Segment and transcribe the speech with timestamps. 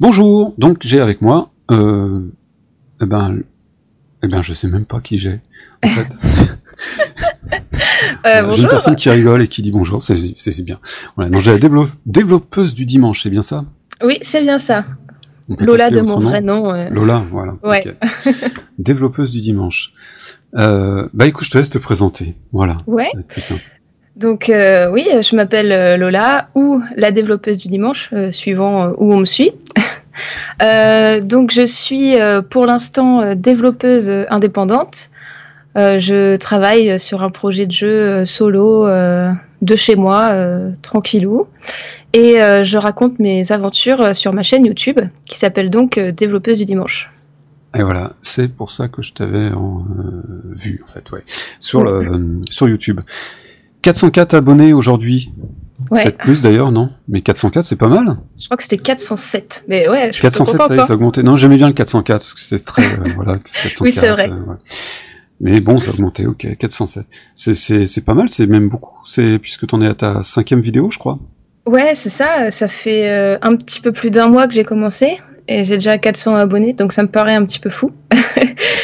[0.00, 2.20] Bonjour, donc j'ai avec moi, euh,
[3.00, 3.38] eh ben,
[4.22, 5.40] eh ben, je sais même pas qui j'ai,
[5.84, 6.08] en fait.
[8.26, 10.78] Euh, j'ai une personne qui rigole et qui dit bonjour, c'est bien.
[11.14, 13.64] Voilà, non, j'ai la dévelop- développeuse du dimanche, c'est bien ça?
[14.02, 14.84] Oui, c'est bien ça.
[15.58, 16.72] Lola de mon vrai nom.
[16.72, 16.88] euh.
[16.90, 17.54] Lola, voilà.
[17.62, 17.82] Ouais.
[18.78, 19.92] développeuse du dimanche.
[20.52, 22.34] Bah écoute, je te laisse te présenter.
[22.52, 22.78] Voilà.
[22.86, 23.06] Ouais.
[23.12, 23.62] Ça va être plus simple.
[24.16, 28.92] Donc euh, oui, je m'appelle euh, Lola ou la développeuse du dimanche, euh, suivant euh,
[28.98, 29.52] où on me suit.
[30.60, 32.14] Donc je suis
[32.48, 35.10] pour l'instant développeuse indépendante.
[35.74, 40.30] Je travaille sur un projet de jeu solo de chez moi,
[40.82, 41.48] tranquillou.
[42.12, 47.10] Et je raconte mes aventures sur ma chaîne YouTube, qui s'appelle donc Développeuse du dimanche.
[47.76, 49.50] Et voilà, c'est pour ça que je t'avais
[50.54, 51.24] vu, en fait, ouais.
[51.58, 53.00] Sur, le, sur YouTube.
[53.84, 55.32] 404 abonnés aujourd'hui.
[55.90, 56.90] Ouais, Peut-être plus d'ailleurs, non?
[57.08, 58.16] Mais 404, c'est pas mal.
[58.38, 59.64] je crois que c'était 407.
[59.68, 60.68] Mais ouais, je suis 407, contente.
[60.68, 61.22] ça y est, ça a augmenté.
[61.22, 63.80] Non, j'aimais bien le 404, parce que c'est très, euh, voilà, c'est 404.
[63.82, 64.30] Oui, c'est vrai.
[64.30, 64.56] euh, ouais.
[65.40, 67.04] Mais bon, ça a augmenté, ok, 407.
[67.34, 68.96] C'est, c'est, c'est pas mal, c'est même beaucoup.
[69.04, 71.18] C'est, puisque t'en es à ta cinquième vidéo, je crois.
[71.66, 72.50] Ouais, c'est ça.
[72.50, 75.98] Ça fait euh, un petit peu plus d'un mois que j'ai commencé et j'ai déjà
[75.98, 77.90] 400 abonnés, donc ça me paraît un petit peu fou.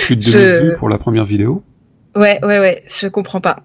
[0.06, 1.62] Plus de Je- 2000 vues pour la première vidéo.
[2.16, 3.62] Ouais, ouais, ouais, je comprends pas.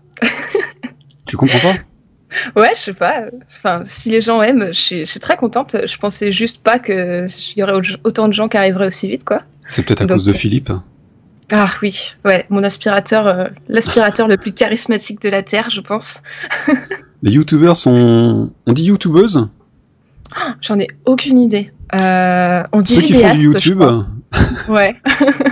[1.35, 2.59] Tu comprends pas?
[2.61, 3.25] Ouais, je sais pas.
[3.47, 5.75] Enfin, si les gens aiment, je suis, je suis très contente.
[5.85, 9.07] Je pensais juste pas que il y aurait au- autant de gens qui arriveraient aussi
[9.07, 9.41] vite, quoi.
[9.69, 10.71] C'est peut-être à Donc, cause de euh, Philippe.
[11.51, 16.21] Ah oui, ouais, mon aspirateur, euh, l'aspirateur le plus charismatique de la terre, je pense.
[17.21, 19.47] Les youtubeurs sont, on dit youtubeuses?
[20.61, 21.71] J'en ai aucune idée.
[21.93, 23.83] Euh, on dit Ceux qui font du YouTube.
[24.67, 24.95] Ouais,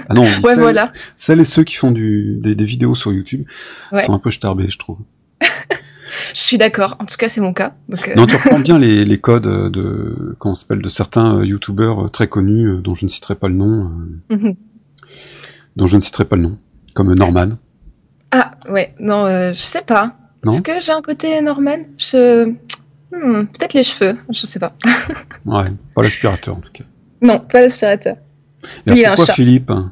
[0.09, 0.91] Ah non, on dit ouais, celles, voilà.
[1.15, 3.45] celles et ceux qui font du, des, des vidéos sur YouTube
[3.93, 4.03] Ouais.
[4.05, 4.97] sont un peu starbés, je trouve.
[6.33, 6.95] Je suis d'accord.
[6.99, 7.73] En tout cas, c'est mon cas.
[7.89, 11.37] Donc, euh, Non, tu reprends bien les, les codes euh, de, comment s'appelle, de certains
[11.37, 13.91] euh, youtubeurs très connus, dont je ne citerai pas le nom,
[14.31, 14.55] euh, mhm.
[15.75, 16.57] dont je ne citerai pas le nom,
[16.93, 17.49] comme Norman.
[18.31, 20.15] Ah, ouais, non, euh, je sais pas.
[20.43, 20.51] Non?
[20.51, 21.77] Est-ce que j'ai un côté Norman?
[21.97, 22.49] Je.
[23.11, 24.73] Hmm, Peut-être les cheveux, je sais pas.
[25.45, 26.85] Ouais, pas l'aspirateur en tout cas.
[27.21, 28.15] Non, pas l'aspirateur.
[28.87, 29.33] Et alors, pourquoi.
[29.35, 29.91] Philippe hein?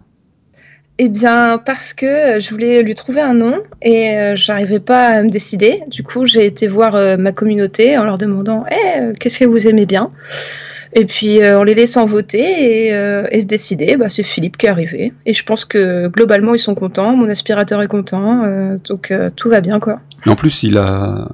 [1.03, 5.07] Eh bien, parce que euh, je voulais lui trouver un nom et euh, j'arrivais pas
[5.07, 5.81] à me décider.
[5.87, 9.45] Du coup, j'ai été voir euh, ma communauté en leur demandant Eh, euh, qu'est-ce que
[9.45, 10.09] vous aimez bien?
[10.93, 15.11] Et puis, en les laissant voter et, se décider, bah, c'est Philippe qui est arrivé.
[15.25, 17.15] Et je pense que globalement, ils sont contents.
[17.15, 18.43] Mon aspirateur est content.
[18.85, 20.01] donc, tout va bien, quoi.
[20.25, 21.29] En plus, il a,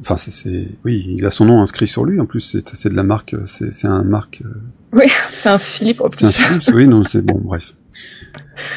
[0.00, 2.20] enfin, c'est, oui, il a son nom inscrit sur lui.
[2.20, 4.54] En plus, c'est, de la marque, c'est, un marque, euh,
[4.92, 6.30] Oui, c'est un Philippe en c'est un.
[6.30, 6.70] Philips.
[6.74, 7.74] Oui, non, c'est bon, bref.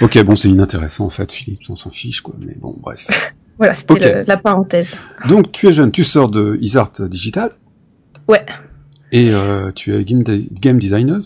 [0.01, 2.35] Ok, bon, c'est inintéressant en fait, Philippe, on s'en fiche quoi.
[2.39, 3.07] Mais bon, bref.
[3.59, 4.95] Voilà, c'était la parenthèse.
[5.29, 7.51] Donc, tu es jeune, tu sors de Isart Digital.
[8.28, 8.44] Ouais.
[9.12, 11.19] Et euh, tu es game, de- game designer.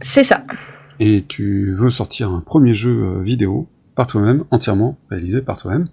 [0.00, 0.42] C'est ça.
[0.98, 5.86] et tu veux sortir un premier jeu euh, vidéo par toi-même, entièrement réalisé par toi-même,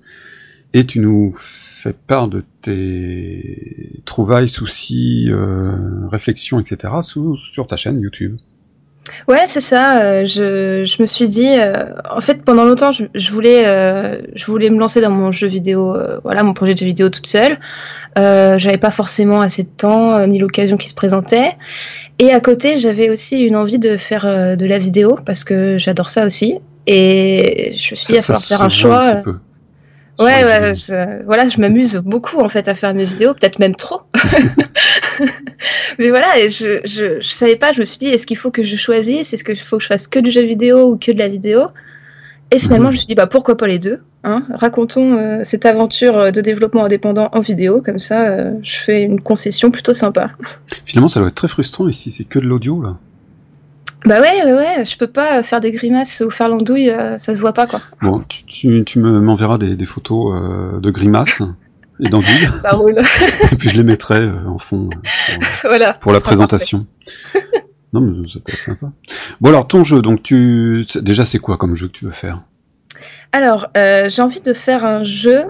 [0.74, 5.72] et tu nous fais part de tes trouvailles, soucis, euh,
[6.12, 6.94] réflexions, etc.
[7.02, 8.36] Sous, sur ta chaîne YouTube.
[9.28, 10.02] Ouais, c'est ça.
[10.02, 14.22] euh, je, je me suis dit, euh, en fait, pendant longtemps, je, je voulais, euh,
[14.36, 17.28] je voulais me lancer dans mon jeu vidéo, voilà, mon projet de jeu vidéo toute
[17.28, 17.60] seule.
[18.16, 21.52] J'avais pas forcément assez de temps ni l'occasion qui se présentait.
[22.20, 26.10] Et à côté, j'avais aussi une envie de faire de la vidéo parce que j'adore
[26.10, 26.60] ça aussi.
[26.92, 29.08] Et je me suis dit, se faire un choix.
[29.08, 29.36] un euh, petit peu.
[29.36, 29.40] sur
[30.20, 34.02] Ouais, je, voilà, je m'amuse beaucoup en fait à faire mes vidéos, peut-être même trop.
[36.00, 38.52] Mais voilà, et je, je, je savais pas, je me suis dit, est-ce qu'il faut
[38.52, 41.12] que je choisisse, est-ce qu'il faut que je fasse que du jeu vidéo ou que
[41.12, 41.68] de la vidéo?
[42.52, 42.94] Et finalement, Mhm.
[42.94, 44.44] je me suis dit, bah pourquoi pas les deux hein?
[44.54, 49.04] Racontons euh, cette aventure euh, de développement indépendant en vidéo, comme ça, euh, je fais
[49.04, 50.28] une concession plutôt sympa.
[50.86, 52.98] Finalement, ça doit être très frustrant ici, c'est que de l'audio là.
[54.06, 57.36] Bah ouais, ouais, ouais, je peux pas faire des grimaces ou faire l'andouille, euh, ça
[57.36, 57.82] se voit pas quoi.
[58.02, 61.42] Bon, tu, tu, tu me m'enverras des, des photos euh, de grimaces
[62.00, 63.00] et d'anguilles, Ça roule.
[63.52, 64.98] et puis je les mettrai euh, en fond euh,
[65.62, 65.94] pour, voilà.
[65.94, 66.86] pour la présentation.
[67.94, 68.88] non, mais ça peut être sympa.
[69.42, 70.86] Bon alors, ton jeu, donc tu...
[70.96, 72.44] Déjà, c'est quoi comme jeu que tu veux faire?
[73.32, 75.44] Alors, euh, j'ai envie de faire un jeu.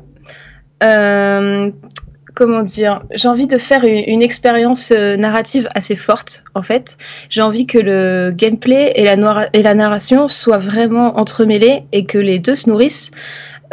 [2.34, 6.98] Comment dire J'ai envie de faire une, expérience euh, narrative assez forte, en fait.
[7.30, 12.56] J'ai envie que le gameplay et la, narration soient vraiment entremêlés et que les deux
[12.56, 13.12] se nourrissent.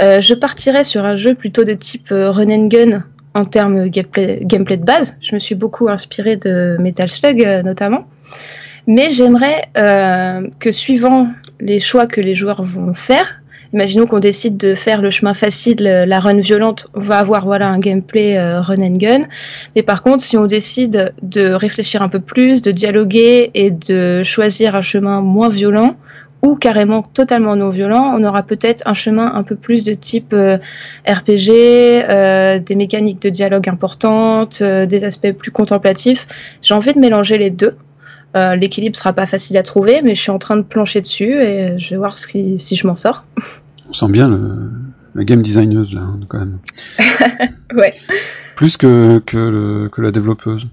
[0.00, 3.04] Euh, je partirais sur un jeu plutôt de type euh, run and gun
[3.34, 5.18] en termes gameplay, gameplay de base.
[5.20, 8.06] Je me suis beaucoup inspirée de Metal Slug, notamment.
[8.86, 9.68] Mais j'aimerais
[10.58, 11.28] que suivant
[11.60, 13.42] les choix que les joueurs vont faire,
[13.76, 17.68] imaginons qu'on décide de faire le chemin facile, la run violente, on va avoir voilà
[17.68, 19.22] un gameplay run and gun.
[19.74, 24.22] Mais par contre, si on décide de réfléchir un peu plus, de dialoguer et de
[24.22, 25.96] choisir un chemin moins violent,
[26.42, 30.32] ou carrément totalement non violent, on aura peut-être un chemin un peu plus de type
[30.32, 30.58] euh,
[31.08, 36.26] RPG, euh, des mécaniques de dialogue importantes, euh, des aspects plus contemplatifs.
[36.62, 37.76] J'ai envie de mélanger les deux.
[38.58, 41.78] L'équilibre sera pas facile à trouver, mais je suis en train de plancher dessus et
[41.78, 43.24] je vais voir si je m'en sors.
[43.88, 44.70] On sent bien le,
[45.14, 46.58] la game designeuse là, hein, quand même.
[47.74, 47.94] ouais.
[48.54, 50.66] Plus que, que, que la développeuse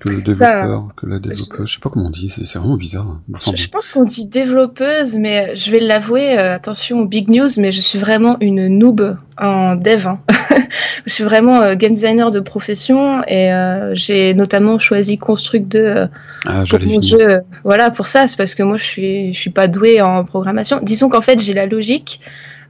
[0.00, 3.20] que le développeur, que la développeuse, je sais pas comment on dit, c'est vraiment bizarre.
[3.54, 7.72] Je, pense qu'on dit développeuse, mais je vais l'avouer, euh, attention aux big news, mais
[7.72, 10.06] je suis vraiment une noob en dev.
[10.06, 10.20] Hein.
[11.06, 16.08] je suis vraiment euh, game designer de profession et euh, j'ai notamment choisi Construct 2
[16.46, 17.40] ah, pour mon jeu.
[17.64, 20.78] Voilà, pour ça, c'est parce que moi je suis, je suis pas douée en programmation.
[20.82, 22.20] Disons qu'en fait j'ai la logique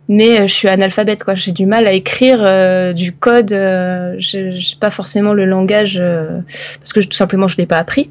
[0.08, 1.34] mais euh, je suis analphabète quoi.
[1.34, 6.02] J'ai du mal à écrire euh, du code euh, je j'ai pas forcément le langage
[6.78, 8.10] parce que tout simplement je l'ai pas appris.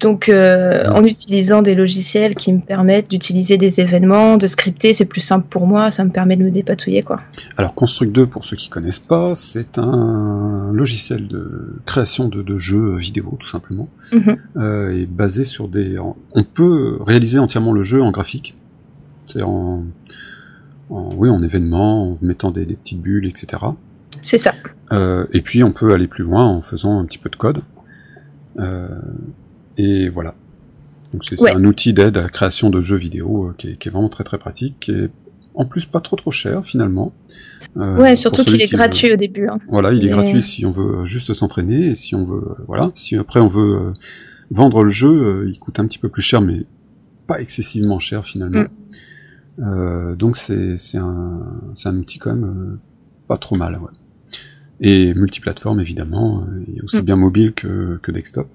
[0.00, 5.20] Donc en utilisant des logiciels qui me permettent d'utiliser des événements de scripter c'est plus
[5.20, 7.20] simple pour moi ça me permet de me dépatouiller quoi.
[7.56, 12.96] Alors Construct 2 pour ceux qui connaissent pas c'est un logiciel de création de, jeux
[12.96, 13.88] vidéo tout simplement.
[14.12, 14.36] Mhm.
[14.94, 18.56] et basé sur des on peut réaliser entièrement le jeu en graphique.
[19.26, 19.82] C'est en
[20.90, 23.62] en, oui, en événement, en mettant des, petites bulles, etc.
[24.20, 24.54] C'est ça.
[24.92, 27.62] Euh, et puis on peut aller plus loin en faisant un petit peu de code.
[28.58, 28.88] Euh,
[29.76, 30.34] et voilà.
[31.12, 34.10] Donc c'est un outil d'aide à la création de jeux vidéo euh, qui, est, vraiment
[34.10, 35.08] très très pratique, et
[35.54, 37.12] en plus pas trop trop cher finalement.
[37.76, 39.48] ouais, surtout qu'il est gratuit au début.
[39.48, 39.58] Hein.
[39.68, 43.16] Voilà, il est gratuit si on veut juste s'entraîner, et si on veut, voilà, si
[43.16, 43.92] après on veut
[44.50, 46.66] vendre le jeu, il coûte un petit peu plus cher, mais
[47.26, 48.62] pas excessivement cher finalement.
[48.62, 48.68] Mm.
[49.60, 51.40] Euh, donc c'est un,
[51.84, 52.78] un outil quand même euh,
[53.26, 53.78] pas trop mal.
[53.78, 53.90] Ouais.
[54.80, 57.04] Et multiplateforme évidemment, euh, a aussi mm.
[57.04, 58.48] bien mobile que, que desktop.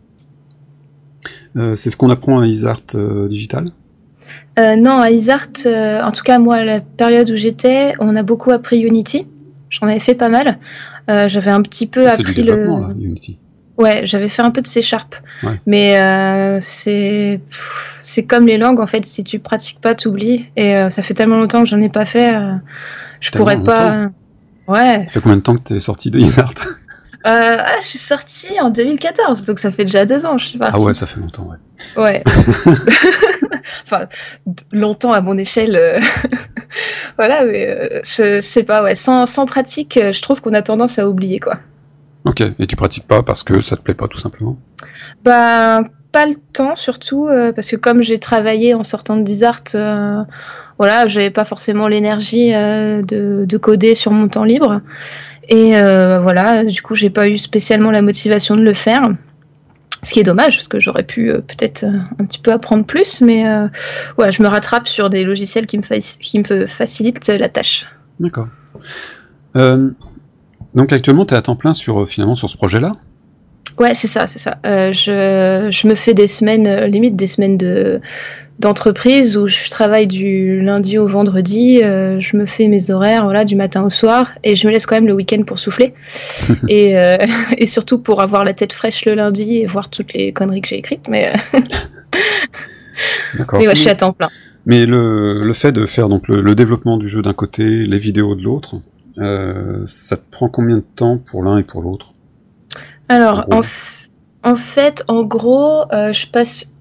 [1.55, 2.95] c'est ce qu'on apprend à Isart
[3.29, 3.71] Digital?
[4.57, 8.81] Non, à Isart, en tout cas moi, la période où j'étais, on a beaucoup appris
[8.81, 9.27] Unity.
[9.69, 10.59] J'en avais fait pas mal.
[11.07, 12.65] J'avais un petit peu ah, appris le.
[12.65, 13.37] Là, Unity.
[13.77, 15.15] Ouais, j'avais fait un peu de C Sharp.
[15.65, 17.41] Mais euh, c'est
[18.01, 20.49] c'est comme les langues, en fait, si tu pratiques pas, tu oublies.
[20.55, 22.55] Et euh, ça fait tellement longtemps que j'en ai pas fait, euh,
[23.19, 24.09] je pourrais pas.
[24.67, 25.05] Ouais.
[25.07, 26.53] Ça fait combien de temps que tu es sorti de Inart
[27.25, 30.75] ah, Je suis sortie en 2014, donc ça fait déjà deux ans, je suis partie.
[30.77, 32.01] Ah ouais, ça fait longtemps, ouais.
[32.01, 32.23] Ouais.
[33.83, 34.07] enfin,
[34.71, 35.99] longtemps à mon échelle.
[37.17, 38.95] voilà, mais je, je sais pas, ouais.
[38.95, 41.59] Sans, sans pratique, je trouve qu'on a tendance à oublier, quoi.
[42.25, 44.57] Ok, et tu pratiques pas parce que ça te plaît pas tout simplement?
[45.23, 45.81] Bah
[46.13, 50.23] pas le temps surtout euh, parce que comme j'ai travaillé en sortant de Dizart, euh,
[50.77, 54.79] voilà, j'avais pas forcément l'énergie euh, de, coder sur mon temps libre
[55.49, 59.09] et voilà, du coup j'ai pas eu spécialement la motivation de le faire.
[60.03, 63.43] Ce qui est dommage parce que j'aurais pu peut-être un petit peu apprendre plus, mais
[64.15, 67.85] voilà, je me rattrape sur des logiciels qui me, qui me facilitent la tâche.
[68.19, 68.47] D'accord.
[70.75, 72.91] Donc actuellement, tu es à temps plein sur euh, finalement sur ce projet-là?
[73.79, 74.57] Ouais, c'est ça, c'est ça.
[74.65, 78.01] Euh, je, je, me fais des semaines, euh, limite des semaines de
[78.59, 83.55] d'entreprise où je travaille du lundi au vendredi, je me fais mes horaires voilà du
[83.55, 85.95] matin au soir et je me laisse quand même le week-end pour souffler
[86.69, 86.95] et,
[87.57, 90.67] et surtout pour avoir la tête fraîche le lundi et voir toutes les conneries que
[90.67, 91.07] j'ai écrites.
[91.09, 91.33] Mais,
[93.39, 93.59] D'accord.
[93.59, 94.29] mais ouais, je suis à temps plein.
[94.67, 97.97] Mais le, le fait de faire donc le, le développement du jeu d'un côté, les
[97.97, 98.75] vidéos de l'autre,
[99.17, 102.13] euh, ça te prend combien de temps pour l'un et pour l'autre?
[103.09, 103.45] Alors,
[104.43, 106.71] en, fait, en gros, euh, je passe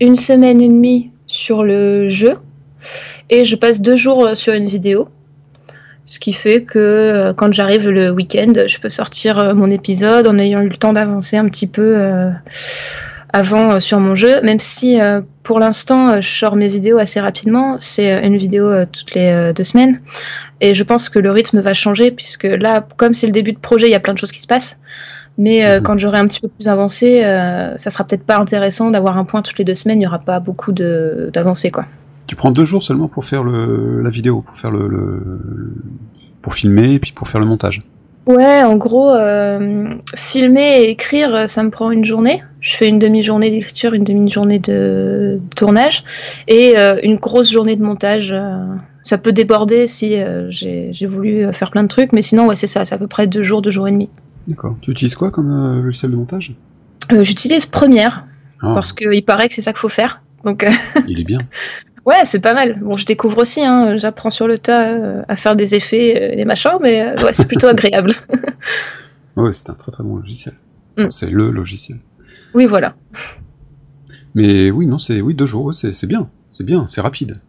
[0.00, 2.34] une semaine et demie sur le jeu
[3.30, 5.08] et je passe deux jours euh, sur une vidéo.
[6.04, 10.60] Ce qui fait que quand j'arrive le week-end, je peux sortir mon épisode en ayant
[10.60, 11.96] eu le temps d'avancer un petit peu
[13.32, 14.98] avant sur mon jeu, même si
[15.42, 17.76] pour l'instant je sors mes vidéos assez rapidement.
[17.78, 20.00] C'est une vidéo toutes les deux semaines.
[20.60, 23.58] Et je pense que le rythme va changer, puisque là, comme c'est le début de
[23.58, 24.78] projet, il y a plein de choses qui se passent.
[25.38, 25.82] Mais euh, mhm.
[25.82, 29.24] quand j'aurai un petit peu plus avancé, euh, ça sera peut-être pas intéressant d'avoir un
[29.24, 29.98] point toutes les deux semaines.
[29.98, 31.86] Il n'y aura pas beaucoup d'avancées, quoi.
[32.26, 35.40] Tu prends deux jours seulement pour faire la vidéo, pour faire le,
[36.40, 37.82] pour filmer et puis pour faire le montage.
[38.26, 42.42] Ouais, en gros, euh, filmer et écrire, ça me prend une journée.
[42.60, 46.04] Je fais une demi-journée d'écriture, une demi-journée de tournage
[46.46, 48.32] et une grosse journée de montage
[49.02, 52.56] ça peut déborder si euh, j'ai voulu euh, faire plein de trucs, mais sinon, ouais,
[52.56, 54.08] c'est ça, c'est à peu près deux jours, deux jours et demi.
[54.46, 54.76] D'accord.
[54.80, 56.54] Tu utilises quoi comme euh, logiciel de montage?
[57.10, 58.26] J'utilise Premiere,
[58.60, 58.70] ah.
[58.72, 60.22] parce qu'il paraît que c'est ça qu'il faut faire.
[60.44, 60.66] Donc,
[61.08, 61.40] Il est bien.
[62.04, 62.80] Ouais, c'est pas mal.
[62.80, 66.78] Bon, je découvre aussi, hein, j'apprends sur le tas à faire des effets, des machins,
[66.80, 68.14] mais ouais, c'est plutôt agréable.
[69.36, 70.54] ouais, c'est un très très bon logiciel.
[70.96, 71.10] Mm.
[71.10, 71.98] C'est le logiciel.
[72.54, 72.96] Oui, voilà.
[74.34, 77.40] Mais oui, non, c'est oui deux jours, c'est bien, c'est bien, c'est rapide.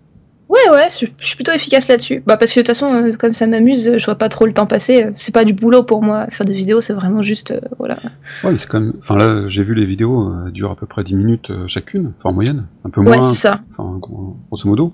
[0.53, 2.21] Ouais, ouais, je, suis plutôt efficace là-dessus.
[2.27, 4.53] Bah, parce que de toute façon, euh, comme ça m'amuse, je vois pas trop le
[4.53, 5.09] temps passer.
[5.15, 6.27] C'est pas du boulot pour moi.
[6.29, 7.51] Faire des vidéos, c'est vraiment juste.
[7.51, 7.95] Euh, voilà.
[8.43, 8.93] Ouais, mais c'est quand même.
[8.99, 12.13] Enfin, là, j'ai vu les vidéos, euh, durent à peu près 10 minutes chacune.
[12.19, 12.65] Enfin, en moyenne.
[12.85, 13.13] Un peu moins.
[13.13, 13.61] Ouais, c'est ça.
[13.71, 14.93] Enfin, grosso modo.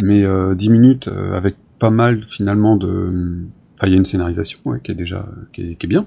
[0.00, 0.24] Mais
[0.54, 3.44] 10 minutes avec pas mal, finalement, de.
[3.74, 5.26] Enfin, il y a une scénarisation qui est déjà.
[5.52, 6.06] qui est, bien.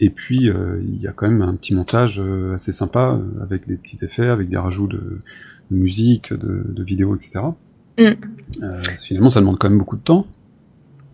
[0.00, 2.20] Et puis, il y a quand même un petit montage
[2.52, 5.20] assez sympa, avec des petits effets, avec des rajouts de,
[5.70, 7.40] musique, de, de vidéos, etc.
[7.98, 8.14] Mm.
[8.62, 10.26] Euh, finalement, ça demande quand même beaucoup de temps.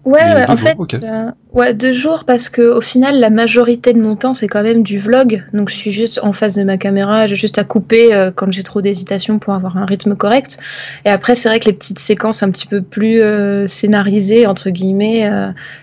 [0.04, 4.16] Ouais, en fait, euh, ouais, deux jours parce que au final, la majorité de mon
[4.16, 5.42] temps, c'est quand même du vlog.
[5.54, 8.52] Donc, je suis juste en face de ma caméra, j'ai juste à couper euh, quand
[8.52, 10.58] j'ai trop d'hésitation pour avoir un rythme correct.
[11.06, 13.22] Et après, c'est vrai que les petites séquences un petit peu plus
[13.66, 15.30] scénarisées entre guillemets,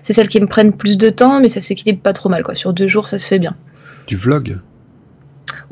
[0.03, 2.53] c'est celles qui me prennent plus de temps, mais ça s'équilibre pas trop mal, quoi.
[2.53, 3.55] Sur deux jours, ça se fait bien.
[4.05, 4.59] Du vlog?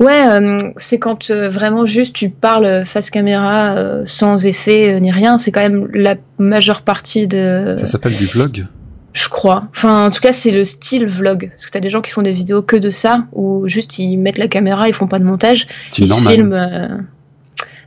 [0.00, 5.10] Ouais, euh, c'est quand euh, vraiment juste tu parles face caméra euh, sans effet ni
[5.10, 5.36] rien.
[5.36, 7.74] C'est quand même la majeure partie de.
[7.76, 8.66] Ça s'appelle du vlog?
[9.12, 9.64] Je crois.
[9.72, 11.50] Enfin, en tout cas, c'est le style vlog.
[11.50, 14.16] Parce que t'as des gens qui font des vidéos que de ça, où juste ils
[14.16, 15.66] mettent la caméra, ils font pas de montage.
[15.78, 16.34] Style ils normal.
[16.34, 17.06] filment.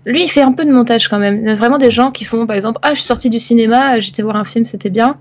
[0.06, 1.38] Lui, il fait un peu de montage quand même.
[1.38, 3.40] Il y a vraiment des gens qui font, par exemple, ah, je suis sorti du
[3.40, 5.18] cinéma, j'étais voir un film, c'était bien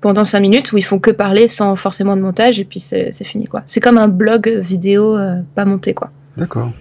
[0.00, 3.12] pendant 5 minutes où ils font que parler sans forcément de montage et puis c'est
[3.22, 3.62] fini quoi.
[3.66, 5.18] C'est comme un blog vidéo
[5.54, 6.10] pas monté quoi.
[6.36, 6.72] D'accord.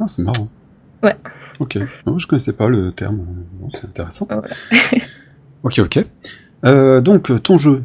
[0.00, 0.48] Ah, c'est marrant.
[1.02, 1.16] Ouais.
[1.60, 1.78] Ok.
[2.06, 3.20] Non, je connaissais pas le terme.
[3.72, 4.28] c'est intéressant.
[5.64, 6.04] Ok, ok.
[6.64, 7.84] Euh, donc, ton jeu.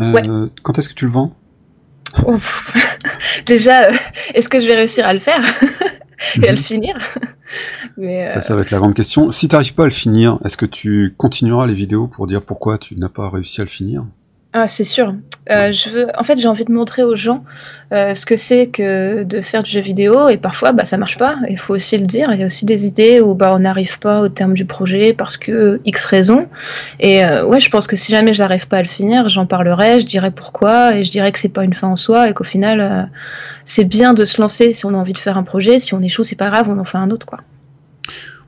[0.00, 1.32] Euh, quand est-ce que tu le vends?
[3.46, 3.92] Déjà, euh,
[4.34, 5.40] est-ce que je vais réussir à le faire
[6.42, 6.64] et à le mhm.
[6.64, 6.98] finir?
[8.30, 9.30] Ça, ça va être la grande question.
[9.30, 12.42] Si tu n'arrives pas à le finir, est-ce que tu continueras les vidéos pour dire
[12.42, 14.04] pourquoi tu n'as pas réussi à le finir?
[14.62, 15.14] Ah, c'est sûr.
[15.50, 17.44] Euh, je veux, en fait, j'ai envie de montrer aux gens
[17.92, 21.16] euh, ce que c'est que de faire du jeu vidéo et parfois, bah, ça marche
[21.18, 21.36] pas.
[21.48, 22.32] Il faut aussi le dire.
[22.32, 25.14] Il y a aussi des idées où bah, on n'arrive pas au terme du projet
[25.14, 26.48] parce que X raison.
[27.00, 29.46] Et euh, ouais, je pense que si jamais je n'arrive pas à le finir, j'en
[29.46, 32.34] parlerai, je dirai pourquoi et je dirai que c'est pas une fin en soi et
[32.34, 33.10] qu'au final,
[33.64, 35.78] c'est bien de se lancer si on a envie de faire un projet.
[35.78, 37.40] Si on échoue, c'est pas grave, on en fait un autre, quoi.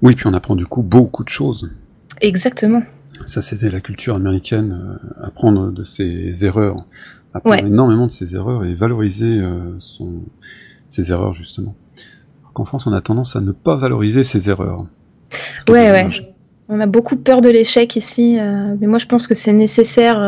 [0.02, 1.70] Oui, puis on apprend du coup beaucoup de choses.
[2.20, 2.82] Exactement.
[3.26, 6.84] Ça, c'était la culture américaine, euh, apprendre de ses erreurs,
[7.34, 10.24] apprendre énormément de ses erreurs et valoriser euh, son,
[10.88, 11.74] ses erreurs, justement.
[12.54, 14.86] qu'en France, on a tendance à ne pas valoriser ses erreurs.
[15.68, 16.08] Ouais, ouais.
[16.68, 20.20] On a beaucoup peur de l'échec ici, euh, mais moi je pense que c'est nécessaire.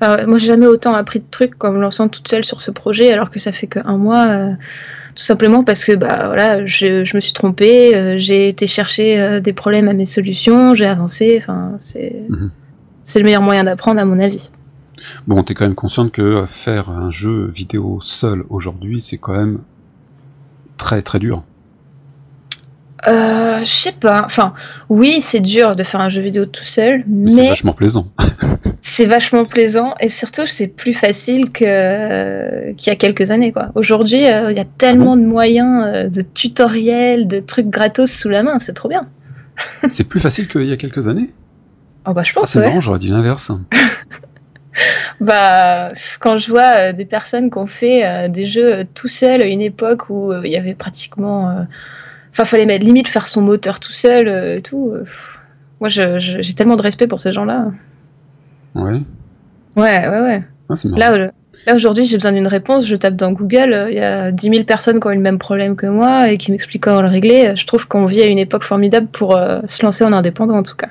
[0.00, 3.12] moi j'ai jamais autant appris de trucs comme me lançant toute seule sur ce projet,
[3.12, 4.56] alors que ça fait qu'un mois
[5.18, 9.40] tout simplement parce que bah voilà, je, me suis trompée, euh, j'ai été chercher euh,
[9.40, 11.40] des problèmes à mes solutions, j'ai avancé.
[11.42, 12.52] Enfin, c'est mhm.
[13.02, 14.52] c'est le meilleur moyen d'apprendre à mon avis.
[15.26, 19.58] Bon, t'es quand même consciente que faire un jeu vidéo seul aujourd'hui, c'est quand même
[20.76, 21.42] très très dur.
[23.06, 24.22] Euh, je sais pas.
[24.24, 24.54] Enfin,
[24.88, 28.08] oui, c'est dur de faire un jeu vidéo tout seul, mais, c'est vachement plaisant.
[28.82, 33.70] c'est vachement plaisant et surtout c'est plus facile que qu'il y a quelques années quoi.
[33.76, 38.10] Aujourd'hui, euh, il y a tellement ah de moyens, euh, de tutoriels, de trucs gratos
[38.10, 39.06] sous la main, c'est trop bien.
[39.88, 41.30] c'est plus facile qu'il y a quelques années?
[42.04, 42.44] Oh bah je pense.
[42.44, 43.52] Ah, c'est marrant, j'aurais dit l'inverse.
[45.20, 49.60] bah, quand je vois des personnes qui ont fait des jeux tout seuls à une
[49.60, 51.66] époque où il y avait pratiquement
[52.38, 54.92] Enfin, fallait mettre limite faire son moteur tout seul euh, et tout.
[54.94, 55.02] Euh,
[55.80, 57.72] moi, j'ai tellement de respect pour ces gens-là.
[58.76, 59.00] Ouais.
[59.74, 60.44] Ouais, ouais, ouais.
[60.68, 61.28] Ah, là, euh,
[61.66, 62.86] là aujourd'hui, j'ai besoin d'une réponse.
[62.86, 63.88] Je tape dans Google.
[63.90, 66.38] Il y a 10 000 personnes qui ont eu le même problème que moi et
[66.38, 67.56] qui m'expliquent comment le régler.
[67.56, 70.76] Je trouve qu'on vit à une époque formidable pour se lancer en indépendant, en tout
[70.76, 70.90] cas.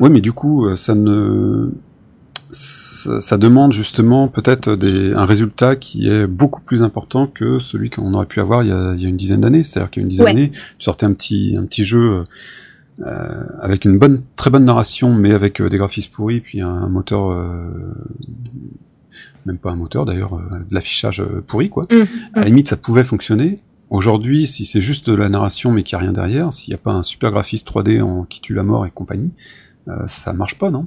[0.00, 1.70] Oui, mais du coup, ça ne
[2.50, 8.26] ça, demande justement peut-être un résultat qui est beaucoup plus important que celui qu'on aurait
[8.26, 9.64] pu avoir il y a, une dizaine d'années.
[9.64, 12.24] C'est-à-dire qu'il y a une dizaine d'années, tu sortais un petit, un petit jeu
[13.00, 16.88] euh, avec une bonne, très bonne narration, mais avec euh, des graphismes pourris, puis un,
[16.88, 17.70] moteur, euh,
[19.46, 21.86] même pas un moteur d'ailleurs, de l'affichage pourri quoi.
[21.90, 22.02] Mmh.
[22.34, 23.60] À la limite, ça pouvait fonctionner.
[23.90, 26.74] Aujourd'hui, si c'est juste de la narration mais qu'il n'y a rien derrière, s'il n'y
[26.74, 29.30] a pas un super graphiste 3D en qui tue la mort et compagnie,
[30.06, 30.86] ça marche pas, non?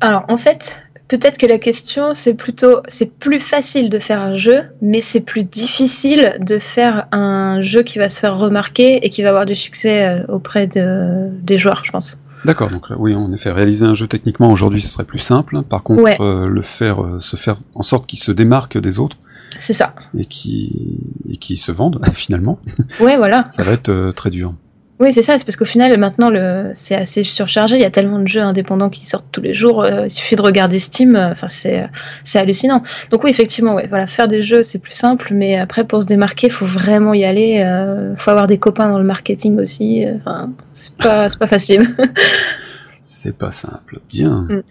[0.00, 4.34] Alors en fait, peut-être que la question c'est plutôt c'est plus facile de faire un
[4.34, 9.10] jeu, mais c'est plus difficile de faire un jeu qui va se faire remarquer et
[9.10, 12.20] qui va avoir du succès euh, auprès des joueurs, je pense.
[12.44, 15.62] D'accord, donc oui, en effet, réaliser un jeu techniquement aujourd'hui ce serait plus simple.
[15.62, 19.16] Par contre, euh, le faire, euh, se faire en sorte qu'il se démarque des autres.
[19.56, 19.94] C'est ça.
[20.16, 22.60] Et qui, et qui se vendent finalement.
[23.00, 23.46] Ouais, voilà.
[23.50, 24.54] ça va être très dur.
[25.00, 26.70] Oui, c'est ça, c'est parce qu'au final, maintenant, le...
[26.74, 27.76] c'est assez surchargé.
[27.76, 29.84] Il y a tellement de jeux indépendants qui sortent tous les jours.
[29.84, 31.14] euh, il suffit de regarder Steam.
[31.14, 31.88] euh, Enfin, c'est,
[32.24, 32.82] c'est hallucinant.
[33.10, 35.28] Donc, oui, effectivement, ouais, voilà, faire des jeux, c'est plus simple.
[35.32, 37.64] Mais après, pour se démarquer, il faut vraiment y aller.
[38.10, 40.04] Il faut avoir des copains dans le marketing aussi.
[40.04, 41.86] euh, Enfin, c'est pas, c'est pas facile.
[43.02, 44.00] C'est pas simple.
[44.08, 44.46] Bien.
[44.50, 44.62] Mm.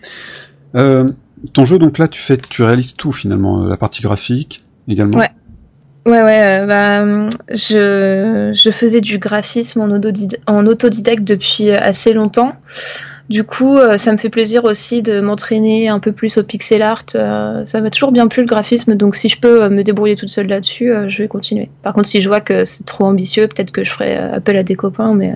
[0.76, 1.08] Euh,
[1.54, 5.18] ton jeu, donc là, tu fais, tu réalises tout finalement, euh, la partie graphique également.
[5.18, 5.32] Ouais.
[6.08, 11.70] Ouais, ouais, euh, bah, hum, je, je faisais du graphisme en, autodid- en autodidacte depuis
[11.70, 12.54] euh, assez longtemps.
[13.30, 16.82] Du coup, euh, ça me fait plaisir aussi de m'entraîner un peu plus au pixel
[16.82, 17.04] art.
[17.10, 20.48] ça m'a toujours bien plu le graphisme, donc si je peux me débrouiller toute seule
[20.48, 21.70] là-dessus, je vais continuer.
[21.84, 24.64] Par contre, si je vois que c'est trop ambitieux, peut-être que je ferai appel à
[24.64, 25.34] des copains, mais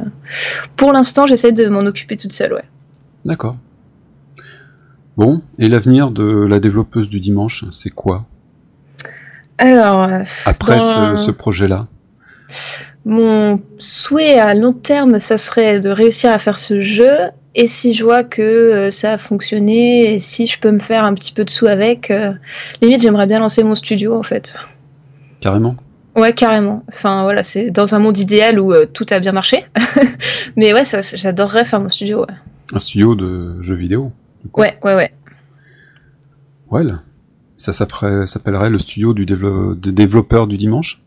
[0.77, 2.63] pour l'instant, j'essaie de m'en occuper toute seule, ouais.
[3.25, 3.57] D'accord.
[5.17, 8.25] Bon, et l'avenir de la développeuse du dimanche, c'est quoi?
[9.61, 10.07] Alors,
[10.45, 11.87] Après dans- ce, ce projet-là
[13.05, 17.11] Mon souhait à long terme, ça serait de réussir à faire ce jeu.
[17.53, 21.03] Et si je vois que euh, ça a fonctionné, et si je peux me faire
[21.03, 22.31] un petit peu de sous avec, euh,
[22.81, 24.55] limite j'aimerais bien lancer mon studio en fait.
[25.41, 25.75] Carrément
[26.15, 26.83] Ouais, carrément.
[26.89, 29.65] Enfin voilà, c'est dans un monde idéal où euh, tout a bien marché.
[30.55, 30.83] Mais ouais,
[31.15, 32.21] j'adorerais faire mon studio.
[32.21, 32.33] Ouais,
[32.73, 34.11] Un studio de jeux vidéo
[34.55, 34.95] ouais, ouais.
[34.95, 35.11] ouais.
[36.69, 36.83] Ouais.
[37.61, 41.01] Ça s'appellerait le studio du dévelop- des développeurs du dimanche?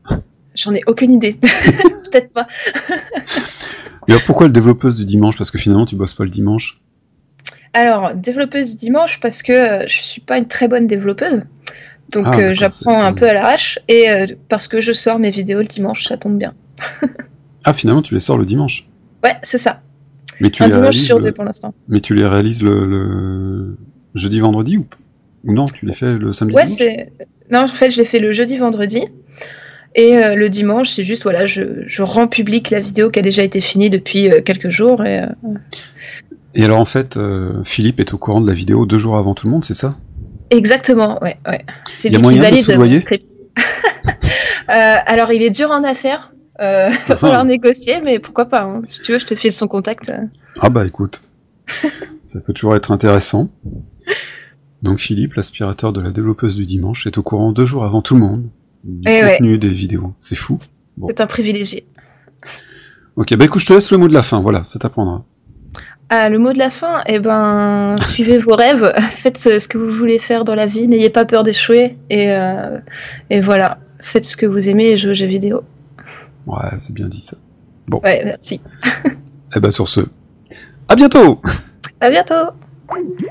[0.55, 1.35] J'en ai aucune idée.
[1.43, 2.47] Peut-être pas.
[4.07, 5.37] Et alors pourquoi le développeuse du dimanche?
[5.37, 6.81] Parce que finalement tu bosses pas le dimanche?
[7.73, 11.43] Alors, développeuse du dimanche, parce que euh, je suis pas une très bonne développeuse.
[12.13, 13.81] Donc, Ah, euh, j'apprends un peu à l'arrache.
[13.89, 16.55] Et euh, parce que je sors mes vidéos le dimanche, ça tombe bien.
[17.65, 18.87] Ah finalement tu les sors le dimanche?
[19.25, 19.81] Ouais, c'est ça.
[20.41, 21.75] Mais tu un les dimanche sur le- deux pour l'instant.
[21.89, 23.77] Mais tu les réalises le, le
[24.15, 24.87] jeudi vendredi ou ou
[25.45, 27.13] non Tu les fais le samedi Ouais, c'est.
[27.51, 29.05] Non, en fait, je l'ai fait le jeudi, vendredi.
[29.95, 33.23] Et euh, le dimanche, c'est juste, voilà, je, je rends public la vidéo qui a
[33.23, 35.05] déjà été finie depuis euh, quelques jours.
[35.05, 35.27] Et, euh,
[36.55, 37.19] Et alors en fait,
[37.65, 39.91] Philippe est au courant de la vidéo deux jours avant tout le monde, c'est ça?
[40.51, 41.65] Exactement, ouais, ouais.
[41.93, 43.33] C'est lui qui valide mon script.
[44.67, 46.33] Alors, il est dur en affaires.
[46.61, 48.63] Euh, va falloir négocier, mais pourquoi pas.
[48.63, 48.83] hein.
[48.87, 50.13] Si tu veux, je te file son contact.
[50.61, 51.21] Ah bah écoute,
[52.23, 53.49] ça peut toujours être intéressant.
[54.85, 58.15] Donc Philippe, l'aspirateur de la développeuse du dimanche, est au courant deux jours avant tout
[58.15, 58.51] le monde
[58.85, 59.31] du Eh ouais.
[59.39, 60.13] contenu des vidéos.
[60.21, 60.59] C'est fou.
[60.99, 61.07] Bon.
[61.09, 61.87] C'est un privilégié.
[63.17, 65.25] Ok, bah écoute, je te laisse le mot de la fin, voilà, ça t'apprendra.
[66.11, 69.79] Ah, le mot de la fin, eh ben, suivez vos rêves, faites ce ce que
[69.79, 72.79] vous voulez faire dans la vie, n'ayez pas peur d'échouer, et, euh,
[73.31, 75.63] et voilà, faites ce que vous aimez et jouez aux jeux vidéo.
[76.47, 77.39] Ouais, c'est bien dit ça.
[77.91, 78.61] Ouais, merci.
[79.57, 80.03] Eh bah sur ce,
[80.89, 81.41] à bientôt
[82.03, 82.51] À bientôt!